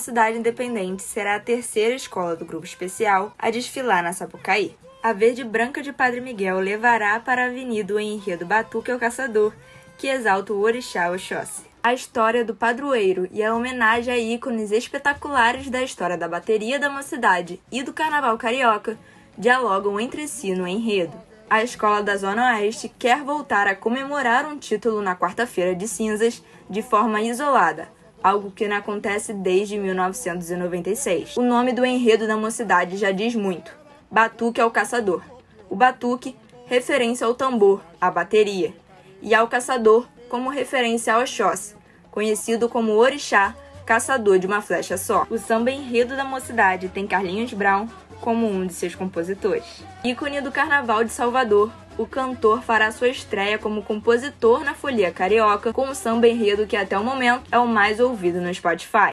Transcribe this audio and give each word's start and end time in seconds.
Mocidade 0.00 0.38
Independente 0.38 1.02
será 1.02 1.34
a 1.34 1.40
terceira 1.40 1.94
escola 1.94 2.34
do 2.34 2.46
grupo 2.46 2.64
especial 2.64 3.34
a 3.38 3.50
desfilar 3.50 4.02
na 4.02 4.14
Sapucaí. 4.14 4.74
A 5.02 5.12
Verde 5.12 5.44
Branca 5.44 5.82
de 5.82 5.92
Padre 5.92 6.22
Miguel 6.22 6.58
levará 6.58 7.20
para 7.20 7.42
a 7.42 7.46
avenida 7.48 7.92
o 7.92 8.00
enredo 8.00 8.46
Batuque 8.46 8.90
ao 8.90 8.98
Caçador, 8.98 9.52
que 9.98 10.06
exalta 10.06 10.54
o 10.54 10.60
Orixá 10.62 11.10
Oxóssi. 11.10 11.64
A 11.82 11.92
história 11.92 12.42
do 12.42 12.54
padroeiro 12.54 13.28
e 13.30 13.42
a 13.42 13.54
homenagem 13.54 14.14
a 14.14 14.16
ícones 14.16 14.72
espetaculares 14.72 15.68
da 15.68 15.82
história 15.82 16.16
da 16.16 16.26
bateria 16.26 16.78
da 16.78 16.88
mocidade 16.88 17.60
e 17.70 17.82
do 17.82 17.92
carnaval 17.92 18.38
carioca 18.38 18.98
dialogam 19.36 20.00
entre 20.00 20.26
si 20.26 20.54
no 20.54 20.66
enredo. 20.66 21.14
A 21.50 21.62
escola 21.62 22.02
da 22.02 22.16
Zona 22.16 22.54
Oeste 22.54 22.88
quer 22.88 23.22
voltar 23.22 23.66
a 23.66 23.76
comemorar 23.76 24.46
um 24.46 24.56
título 24.56 25.02
na 25.02 25.14
quarta-feira 25.14 25.74
de 25.74 25.86
cinzas 25.86 26.42
de 26.70 26.80
forma 26.80 27.20
isolada, 27.20 27.99
algo 28.22 28.50
que 28.50 28.68
não 28.68 28.76
acontece 28.76 29.32
desde 29.32 29.78
1996. 29.78 31.36
O 31.36 31.42
nome 31.42 31.72
do 31.72 31.84
enredo 31.84 32.26
da 32.26 32.36
mocidade 32.36 32.96
já 32.96 33.10
diz 33.10 33.34
muito: 33.34 33.72
Batuque 34.10 34.60
ao 34.60 34.70
Caçador. 34.70 35.22
O 35.68 35.76
batuque, 35.76 36.36
referência 36.66 37.26
ao 37.26 37.34
tambor, 37.34 37.80
à 38.00 38.10
bateria, 38.10 38.74
e 39.22 39.34
ao 39.34 39.46
caçador, 39.46 40.06
como 40.28 40.50
referência 40.50 41.14
ao 41.14 41.20
Oxóssi, 41.20 41.76
conhecido 42.10 42.68
como 42.68 42.92
Orixá, 42.92 43.54
caçador 43.86 44.38
de 44.38 44.46
uma 44.46 44.60
flecha 44.60 44.96
só. 44.96 45.26
O 45.30 45.38
samba 45.38 45.70
enredo 45.70 46.16
da 46.16 46.24
mocidade 46.24 46.88
tem 46.88 47.06
Carlinhos 47.06 47.52
Brown 47.52 47.88
como 48.20 48.46
um 48.46 48.66
de 48.66 48.72
seus 48.72 48.94
compositores. 48.94 49.64
Ícone 50.04 50.40
do 50.40 50.52
Carnaval 50.52 51.04
de 51.04 51.10
Salvador, 51.10 51.72
o 52.00 52.06
cantor 52.06 52.62
fará 52.62 52.90
sua 52.90 53.08
estreia 53.08 53.58
como 53.58 53.82
compositor 53.82 54.64
na 54.64 54.72
Folia 54.72 55.12
Carioca 55.12 55.70
com 55.70 55.90
o 55.90 55.94
samba 55.94 56.26
enredo 56.26 56.66
que 56.66 56.74
até 56.74 56.98
o 56.98 57.04
momento 57.04 57.42
é 57.52 57.58
o 57.58 57.68
mais 57.68 58.00
ouvido 58.00 58.40
no 58.40 58.54
Spotify. 58.54 59.08